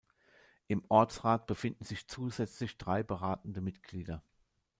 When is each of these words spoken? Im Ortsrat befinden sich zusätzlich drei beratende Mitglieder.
Im 0.65 0.83
Ortsrat 0.89 1.45
befinden 1.45 1.83
sich 1.85 2.07
zusätzlich 2.07 2.79
drei 2.79 3.03
beratende 3.03 3.61
Mitglieder. 3.61 4.23